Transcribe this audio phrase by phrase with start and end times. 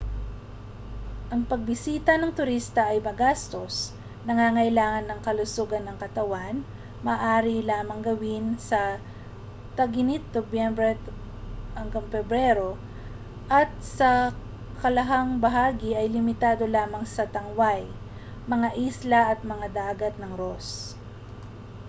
[1.31, 3.75] ang mga pagbisita ng turista ay magastos
[4.27, 6.55] nangangailangan ng kalusugan ng katawan
[7.05, 8.81] maaari lamang gawin sa
[9.77, 12.71] tag-init nobyembre-pebrero
[13.59, 14.11] at sa
[14.81, 17.81] kalahang bahagi ay limitado lamang sa tangway
[18.53, 20.67] mga isla at ang dagat ng ross